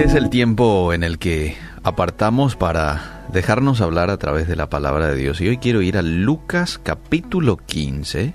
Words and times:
Este 0.00 0.12
es 0.12 0.16
el 0.16 0.30
tiempo 0.30 0.94
en 0.94 1.02
el 1.02 1.18
que 1.18 1.58
apartamos 1.82 2.56
para 2.56 3.26
dejarnos 3.34 3.82
hablar 3.82 4.08
a 4.08 4.16
través 4.16 4.48
de 4.48 4.56
la 4.56 4.70
palabra 4.70 5.08
de 5.08 5.16
Dios. 5.16 5.42
Y 5.42 5.48
hoy 5.48 5.58
quiero 5.58 5.82
ir 5.82 5.98
a 5.98 6.02
Lucas 6.02 6.80
capítulo 6.82 7.58
15. 7.58 8.32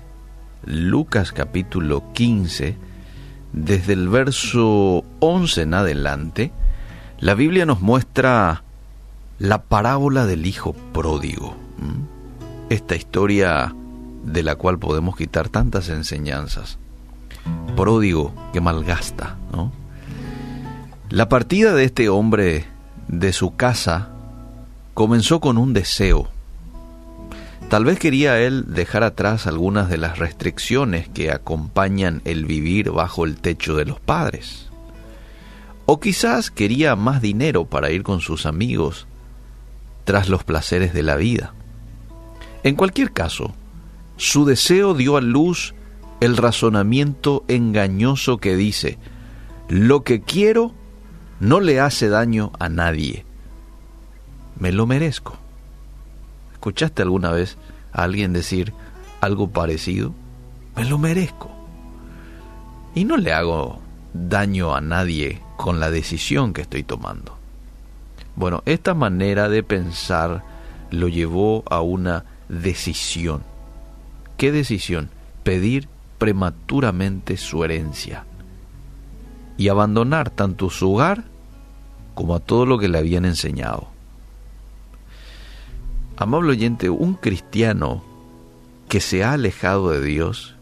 Lucas 0.64 1.32
capítulo 1.32 2.04
15, 2.12 2.76
desde 3.52 3.94
el 3.94 4.08
verso 4.08 5.02
11 5.18 5.62
en 5.62 5.74
adelante, 5.74 6.52
la 7.18 7.34
Biblia 7.34 7.66
nos 7.66 7.80
muestra 7.80 8.62
la 9.40 9.62
parábola 9.64 10.24
del 10.24 10.46
hijo 10.46 10.72
pródigo. 10.92 11.56
Esta 12.70 12.94
historia 12.94 13.74
de 14.22 14.44
la 14.44 14.54
cual 14.54 14.78
podemos 14.78 15.16
quitar 15.16 15.48
tantas 15.48 15.88
enseñanzas. 15.88 16.78
Pródigo 17.74 18.32
que 18.52 18.60
malgasta, 18.60 19.34
¿no? 19.50 19.72
La 21.10 21.28
partida 21.28 21.72
de 21.72 21.84
este 21.84 22.08
hombre 22.08 22.64
de 23.06 23.32
su 23.32 23.54
casa 23.54 24.08
comenzó 24.92 25.38
con 25.38 25.56
un 25.56 25.72
deseo. 25.72 26.28
Tal 27.68 27.84
vez 27.84 28.00
quería 28.00 28.40
él 28.40 28.64
dejar 28.74 29.04
atrás 29.04 29.46
algunas 29.46 29.88
de 29.88 29.98
las 29.98 30.18
restricciones 30.18 31.08
que 31.08 31.30
acompañan 31.30 32.22
el 32.24 32.44
vivir 32.44 32.90
bajo 32.90 33.24
el 33.24 33.36
techo 33.36 33.76
de 33.76 33.84
los 33.84 34.00
padres. 34.00 34.68
O 35.86 36.00
quizás 36.00 36.50
quería 36.50 36.96
más 36.96 37.22
dinero 37.22 37.66
para 37.66 37.92
ir 37.92 38.02
con 38.02 38.20
sus 38.20 38.44
amigos 38.44 39.06
tras 40.04 40.28
los 40.28 40.42
placeres 40.42 40.92
de 40.92 41.04
la 41.04 41.14
vida. 41.14 41.54
En 42.64 42.74
cualquier 42.74 43.12
caso, 43.12 43.54
su 44.16 44.44
deseo 44.44 44.92
dio 44.92 45.16
a 45.16 45.20
luz 45.20 45.72
el 46.18 46.36
razonamiento 46.36 47.44
engañoso 47.46 48.38
que 48.38 48.56
dice, 48.56 48.98
lo 49.68 50.02
que 50.02 50.20
quiero 50.20 50.74
no 51.40 51.60
le 51.60 51.80
hace 51.80 52.08
daño 52.08 52.52
a 52.58 52.68
nadie. 52.68 53.24
Me 54.58 54.72
lo 54.72 54.86
merezco. 54.86 55.36
¿Escuchaste 56.52 57.02
alguna 57.02 57.30
vez 57.30 57.58
a 57.92 58.04
alguien 58.04 58.32
decir 58.32 58.72
algo 59.20 59.50
parecido? 59.50 60.14
Me 60.74 60.84
lo 60.84 60.98
merezco. 60.98 61.50
Y 62.94 63.04
no 63.04 63.18
le 63.18 63.32
hago 63.32 63.80
daño 64.14 64.74
a 64.74 64.80
nadie 64.80 65.42
con 65.56 65.78
la 65.78 65.90
decisión 65.90 66.54
que 66.54 66.62
estoy 66.62 66.82
tomando. 66.82 67.36
Bueno, 68.34 68.62
esta 68.64 68.94
manera 68.94 69.48
de 69.48 69.62
pensar 69.62 70.42
lo 70.90 71.08
llevó 71.08 71.64
a 71.70 71.80
una 71.82 72.24
decisión. 72.48 73.42
¿Qué 74.38 74.52
decisión? 74.52 75.10
Pedir 75.42 75.88
prematuramente 76.18 77.36
su 77.36 77.62
herencia 77.64 78.24
y 79.56 79.68
abandonar 79.68 80.30
tanto 80.30 80.70
su 80.70 80.94
hogar 80.94 81.24
como 82.14 82.34
a 82.34 82.40
todo 82.40 82.66
lo 82.66 82.78
que 82.78 82.88
le 82.88 82.98
habían 82.98 83.24
enseñado. 83.24 83.88
Amable 86.16 86.52
oyente, 86.52 86.88
un 86.88 87.14
cristiano 87.14 88.02
que 88.88 89.00
se 89.00 89.24
ha 89.24 89.32
alejado 89.32 89.90
de 89.90 90.02
Dios 90.02 90.56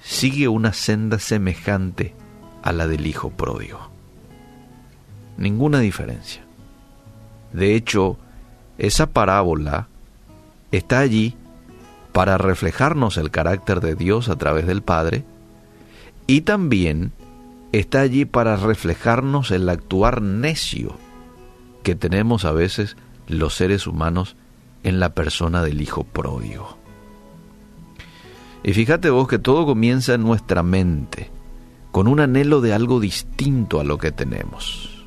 sigue 0.00 0.48
una 0.48 0.72
senda 0.72 1.18
semejante 1.18 2.14
a 2.62 2.72
la 2.72 2.86
del 2.86 3.06
hijo 3.06 3.30
pródigo. 3.30 3.90
Ninguna 5.36 5.80
diferencia. 5.80 6.42
De 7.52 7.74
hecho, 7.74 8.16
esa 8.78 9.06
parábola 9.06 9.88
está 10.72 11.00
allí 11.00 11.36
para 12.12 12.38
reflejarnos 12.38 13.16
el 13.16 13.30
carácter 13.30 13.80
de 13.80 13.96
Dios 13.96 14.28
a 14.28 14.36
través 14.36 14.66
del 14.66 14.82
Padre 14.82 15.24
y 16.26 16.42
también 16.42 17.12
está 17.78 18.00
allí 18.00 18.24
para 18.24 18.56
reflejarnos 18.56 19.50
el 19.50 19.68
actuar 19.68 20.22
necio 20.22 20.96
que 21.82 21.94
tenemos 21.94 22.44
a 22.44 22.52
veces 22.52 22.96
los 23.26 23.54
seres 23.54 23.86
humanos 23.86 24.36
en 24.82 25.00
la 25.00 25.14
persona 25.14 25.62
del 25.62 25.80
Hijo 25.80 26.04
pródigo. 26.04 26.78
Y 28.62 28.72
fíjate 28.72 29.10
vos 29.10 29.28
que 29.28 29.38
todo 29.38 29.66
comienza 29.66 30.14
en 30.14 30.22
nuestra 30.22 30.62
mente, 30.62 31.30
con 31.90 32.06
un 32.06 32.20
anhelo 32.20 32.60
de 32.60 32.72
algo 32.72 33.00
distinto 33.00 33.80
a 33.80 33.84
lo 33.84 33.98
que 33.98 34.12
tenemos. 34.12 35.06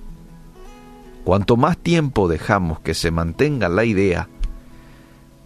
Cuanto 1.24 1.58
más 1.58 1.78
tiempo 1.78 2.28
dejamos 2.28 2.80
que 2.82 2.94
se 2.94 3.12
mantenga 3.12 3.70
la 3.70 3.86
idea, 3.86 4.30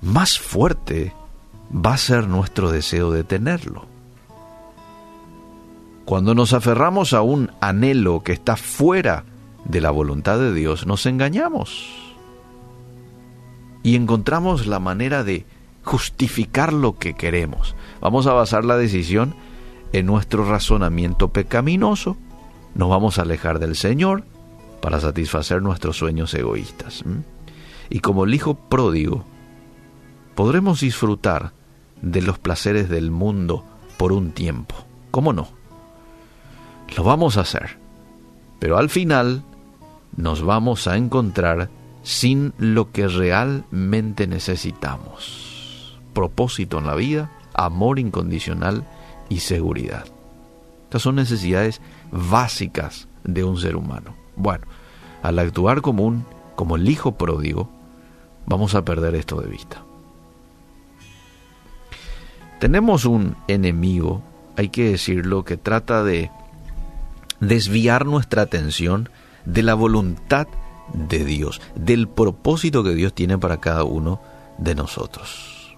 más 0.02 0.40
fuerte 0.40 1.14
va 1.74 1.94
a 1.94 1.98
ser 1.98 2.28
nuestro 2.28 2.72
deseo 2.72 3.12
de 3.12 3.24
tenerlo. 3.24 3.91
Cuando 6.06 6.36
nos 6.36 6.54
aferramos 6.54 7.14
a 7.14 7.22
un 7.22 7.52
anhelo 7.62 8.24
que 8.24 8.34
está 8.34 8.56
fuera 8.56 9.26
de 9.66 9.82
la 9.82 9.92
voluntad 9.92 10.40
de 10.40 10.54
Dios, 10.54 10.86
nos 10.86 11.06
engañamos. 11.06 12.14
Y 13.84 13.96
encontramos 13.96 14.68
la 14.68 14.80
manera 14.80 15.24
de 15.24 15.46
justificar 15.84 16.74
lo 16.74 16.98
que 16.98 17.14
queremos. 17.14 17.76
Vamos 18.02 18.28
a 18.28 18.34
basar 18.34 18.66
la 18.66 18.78
decisión 18.78 19.36
en 19.94 20.06
nuestro 20.06 20.48
razonamiento 20.50 21.30
pecaminoso. 21.30 22.18
Nos 22.76 22.90
vamos 22.90 23.18
a 23.18 23.24
alejar 23.24 23.60
del 23.60 23.76
Señor 23.76 24.24
para 24.82 25.00
satisfacer 25.00 25.62
nuestros 25.62 25.98
sueños 25.98 26.34
egoístas. 26.34 27.04
Y 27.90 28.00
como 28.00 28.24
el 28.24 28.34
Hijo 28.34 28.56
pródigo, 28.56 29.26
podremos 30.36 30.82
disfrutar 30.82 31.54
de 32.02 32.22
los 32.22 32.40
placeres 32.40 32.90
del 32.90 33.12
mundo 33.12 33.64
por 33.98 34.12
un 34.12 34.32
tiempo. 34.32 34.76
¿Cómo 35.12 35.34
no? 35.34 35.61
Lo 36.96 37.04
vamos 37.04 37.38
a 37.38 37.42
hacer. 37.42 37.78
Pero 38.60 38.78
al 38.78 38.90
final 38.90 39.44
nos 40.16 40.44
vamos 40.44 40.88
a 40.88 40.98
encontrar 40.98 41.70
sin 42.04 42.54
lo 42.58 42.92
que 42.92 43.08
realmente 43.08 44.28
necesitamos. 44.28 46.00
Propósito 46.14 46.80
en 46.80 46.88
la 46.88 46.96
vida, 46.96 47.32
amor 47.54 48.00
incondicional 48.00 48.86
y 49.30 49.40
seguridad. 49.40 50.06
Estas 50.84 51.04
son 51.04 51.16
necesidades 51.16 51.82
básicas 52.12 53.08
de 53.24 53.44
un 53.44 53.58
ser 53.58 53.76
humano. 53.76 54.16
Bueno, 54.36 54.66
al 55.24 55.40
actuar 55.40 55.82
como 55.82 56.04
un 56.04 56.26
como 56.56 56.76
el 56.76 56.88
hijo 56.90 57.14
pródigo, 57.14 57.70
vamos 58.46 58.76
a 58.76 58.86
perder 58.86 59.16
esto 59.16 59.42
de 59.42 59.48
vista. 59.48 59.84
Tenemos 62.60 63.06
un 63.06 63.36
enemigo, 63.48 64.22
hay 64.58 64.70
que 64.70 64.92
decirlo, 64.92 65.44
que 65.44 65.58
trata 65.58 66.04
de 66.04 66.30
desviar 67.42 68.06
nuestra 68.06 68.44
atención 68.44 69.10
de 69.46 69.64
la 69.64 69.74
voluntad 69.74 70.48
de 70.94 71.26
Dios, 71.26 71.62
del 71.76 72.08
propósito 72.08 72.84
que 72.84 72.96
Dios 72.96 73.14
tiene 73.14 73.38
para 73.38 73.60
cada 73.60 73.84
uno 73.84 74.22
de 74.58 74.76
nosotros. 74.76 75.76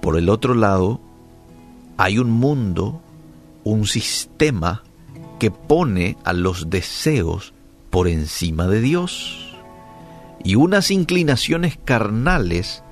Por 0.00 0.16
el 0.16 0.28
otro 0.28 0.54
lado, 0.54 1.00
hay 1.96 2.18
un 2.18 2.30
mundo, 2.30 3.02
un 3.64 3.86
sistema 3.86 4.82
que 5.38 5.50
pone 5.50 6.16
a 6.24 6.32
los 6.32 6.70
deseos 6.70 7.52
por 7.90 8.08
encima 8.08 8.66
de 8.66 8.80
Dios 8.80 9.56
y 10.44 10.54
unas 10.54 10.90
inclinaciones 10.90 11.78
carnales 11.84 12.82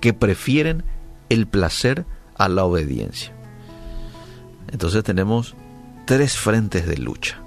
que 0.00 0.12
prefieren 0.12 0.84
el 1.28 1.46
placer 1.46 2.06
a 2.36 2.48
la 2.48 2.64
obediencia. 2.64 3.32
Entonces 4.70 5.02
tenemos 5.02 5.56
tres 6.06 6.36
frentes 6.36 6.86
de 6.86 6.98
lucha. 6.98 7.40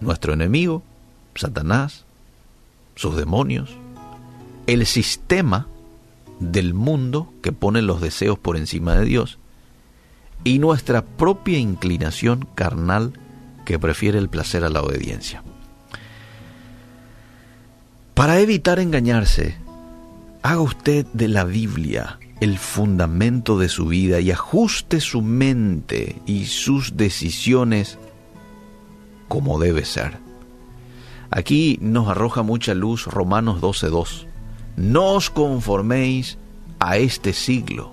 Nuestro 0.00 0.32
enemigo, 0.32 0.82
Satanás, 1.34 2.04
sus 2.94 3.16
demonios, 3.16 3.70
el 4.66 4.86
sistema 4.86 5.66
del 6.40 6.74
mundo 6.74 7.32
que 7.42 7.52
pone 7.52 7.82
los 7.82 8.00
deseos 8.00 8.38
por 8.38 8.56
encima 8.56 8.96
de 8.96 9.04
Dios 9.04 9.38
y 10.44 10.58
nuestra 10.58 11.02
propia 11.04 11.58
inclinación 11.58 12.46
carnal 12.54 13.12
que 13.64 13.78
prefiere 13.78 14.18
el 14.18 14.28
placer 14.28 14.64
a 14.64 14.68
la 14.68 14.82
obediencia. 14.82 15.42
Para 18.14 18.40
evitar 18.40 18.78
engañarse, 18.78 19.56
haga 20.42 20.60
usted 20.60 21.06
de 21.12 21.28
la 21.28 21.44
Biblia 21.44 22.18
el 22.40 22.58
fundamento 22.58 23.58
de 23.58 23.68
su 23.68 23.86
vida 23.86 24.20
y 24.20 24.30
ajuste 24.30 25.00
su 25.00 25.22
mente 25.22 26.22
y 26.26 26.46
sus 26.46 26.96
decisiones 26.96 27.98
como 29.26 29.58
debe 29.58 29.84
ser. 29.84 30.18
Aquí 31.30 31.78
nos 31.80 32.08
arroja 32.08 32.42
mucha 32.42 32.74
luz 32.74 33.06
Romanos 33.06 33.60
12.2. 33.60 34.26
No 34.76 35.14
os 35.14 35.30
conforméis 35.30 36.38
a 36.78 36.96
este 36.96 37.32
siglo, 37.32 37.92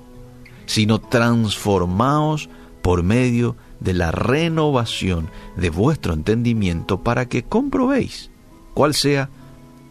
sino 0.66 1.00
transformaos 1.00 2.50
por 2.82 3.04
medio 3.04 3.58
de 3.80 3.94
la 3.94 4.12
renovación 4.12 5.30
de 5.58 5.70
vuestro 5.70 6.14
entendimiento 6.14 7.02
para 7.02 7.28
que 7.28 7.44
comprobéis 7.44 8.30
cuál 8.74 8.94
sea 8.94 9.30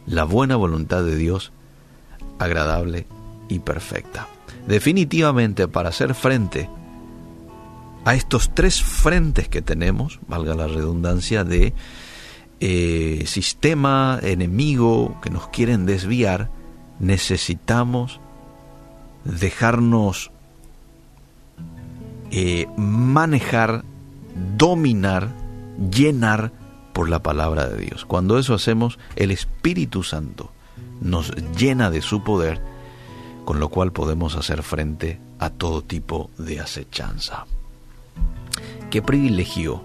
la 0.06 0.24
buena 0.24 0.56
voluntad 0.56 1.02
de 1.02 1.16
Dios, 1.16 1.52
agradable 2.38 3.06
y 3.48 3.58
perfecta 3.60 4.28
definitivamente 4.66 5.68
para 5.68 5.90
hacer 5.90 6.14
frente 6.14 6.68
a 8.04 8.14
estos 8.14 8.54
tres 8.54 8.82
frentes 8.82 9.48
que 9.48 9.62
tenemos, 9.62 10.20
valga 10.28 10.54
la 10.54 10.66
redundancia, 10.66 11.44
de 11.44 11.72
eh, 12.60 13.24
sistema 13.26 14.18
enemigo 14.22 15.18
que 15.22 15.30
nos 15.30 15.48
quieren 15.48 15.86
desviar, 15.86 16.50
necesitamos 17.00 18.20
dejarnos 19.24 20.30
eh, 22.30 22.66
manejar, 22.76 23.84
dominar, 24.56 25.30
llenar 25.90 26.52
por 26.92 27.08
la 27.08 27.22
palabra 27.22 27.68
de 27.68 27.86
Dios. 27.86 28.04
Cuando 28.04 28.38
eso 28.38 28.52
hacemos, 28.52 28.98
el 29.16 29.30
Espíritu 29.30 30.02
Santo 30.02 30.52
nos 31.00 31.32
llena 31.56 31.90
de 31.90 32.02
su 32.02 32.22
poder, 32.22 32.60
con 33.44 33.60
lo 33.60 33.68
cual 33.68 33.92
podemos 33.92 34.36
hacer 34.36 34.62
frente 34.62 35.20
a 35.38 35.50
todo 35.50 35.82
tipo 35.82 36.30
de 36.38 36.60
acechanza. 36.60 37.46
¿Qué 38.90 39.02
privilegio 39.02 39.82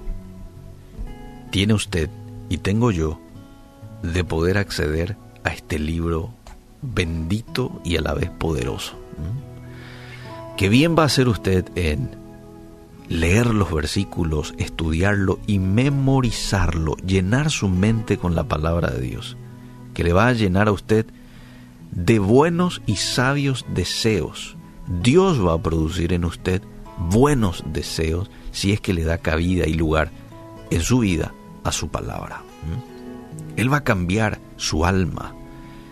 tiene 1.52 1.74
usted 1.74 2.10
y 2.50 2.60
tengo 2.60 2.92
yo 2.92 3.20
de 4.04 4.24
poder 4.24 4.58
acceder 4.58 5.18
a 5.44 5.50
este 5.50 5.80
libro 5.80 6.32
bendito 6.82 7.82
y 7.84 7.98
a 7.98 8.02
la 8.02 8.14
vez 8.14 8.30
poderoso? 8.30 8.94
¿Mm? 8.94 9.50
Qué 10.58 10.70
bien 10.70 10.96
va 10.98 11.04
a 11.04 11.06
hacer 11.08 11.28
usted 11.28 11.66
en 11.76 12.12
leer 13.10 13.48
los 13.48 13.74
versículos, 13.74 14.54
estudiarlo 14.58 15.40
y 15.48 15.60
memorizarlo, 15.60 16.96
llenar 16.98 17.50
su 17.50 17.68
mente 17.68 18.18
con 18.18 18.36
la 18.36 18.44
palabra 18.44 18.90
de 18.92 19.02
Dios, 19.02 19.36
que 20.00 20.06
le 20.06 20.14
va 20.14 20.30
a 20.30 20.34
llenar 20.34 20.70
a 20.70 20.72
usted 20.72 21.06
de 21.92 22.20
buenos 22.20 22.82
y 22.86 22.96
sabios 22.96 23.66
deseos. 23.76 24.56
Dios 24.88 25.46
va 25.46 25.56
a 25.56 25.62
producir 25.62 26.14
en 26.14 26.24
usted 26.24 26.62
buenos 27.10 27.66
deseos 27.74 28.32
si 28.52 28.72
es 28.72 28.80
que 28.80 28.94
le 28.94 29.04
da 29.04 29.18
cabida 29.18 29.68
y 29.68 29.74
lugar 29.74 30.10
en 30.72 30.80
su 30.84 31.00
vida 31.00 31.34
a 31.66 31.74
su 31.74 31.90
palabra. 31.90 32.44
Él 33.58 33.74
va 33.74 33.80
a 33.80 33.84
cambiar 33.84 34.40
su 34.56 34.86
alma, 34.86 35.36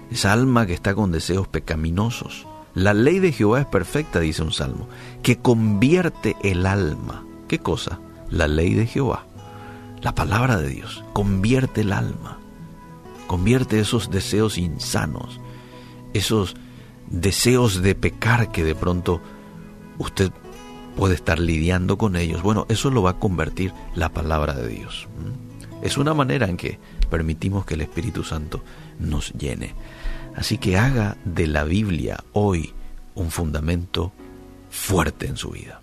esa 0.10 0.32
alma 0.32 0.66
que 0.66 0.74
está 0.74 0.96
con 0.96 1.12
deseos 1.12 1.50
pecaminosos. 1.50 2.48
La 2.76 2.94
ley 2.94 3.20
de 3.20 3.34
Jehová 3.34 3.60
es 3.60 3.66
perfecta, 3.66 4.22
dice 4.22 4.42
un 4.42 4.54
salmo, 4.54 4.88
que 5.22 5.40
convierte 5.40 6.38
el 6.44 6.66
alma. 6.66 7.26
¿Qué 7.50 7.60
cosa? 7.60 8.00
La 8.30 8.48
ley 8.48 8.74
de 8.74 8.88
Jehová, 8.88 9.26
la 10.00 10.16
palabra 10.16 10.56
de 10.56 10.70
Dios, 10.70 11.04
convierte 11.12 11.82
el 11.82 11.92
alma, 11.92 12.38
convierte 13.28 13.80
esos 13.80 14.10
deseos 14.10 14.58
insanos, 14.58 15.40
esos 16.14 16.56
deseos 17.10 17.82
de 17.82 17.96
pecar 17.96 18.52
que 18.52 18.64
de 18.64 18.76
pronto 18.76 19.22
usted 19.98 20.32
puede 20.96 21.16
estar 21.16 21.40
lidiando 21.40 21.98
con 21.98 22.16
ellos. 22.16 22.42
Bueno, 22.42 22.66
eso 22.70 22.90
lo 22.90 23.04
va 23.04 23.12
a 23.12 23.20
convertir 23.20 23.74
la 23.96 24.10
palabra 24.10 24.54
de 24.54 24.68
Dios. 24.68 25.08
Es 25.82 25.98
una 25.98 26.14
manera 26.14 26.50
en 26.50 26.58
que 26.58 26.80
permitimos 27.10 27.66
que 27.66 27.76
el 27.76 27.82
Espíritu 27.82 28.24
Santo 28.24 28.64
nos 29.00 29.32
llene. 29.34 29.76
Así 30.36 30.58
que 30.58 30.78
haga 30.78 31.18
de 31.24 31.48
la 31.48 31.64
Biblia 31.64 32.24
hoy 32.34 32.74
un 33.16 33.32
fundamento 33.32 34.12
fuerte 34.70 35.28
en 35.28 35.38
su 35.38 35.52
vida. 35.52 35.82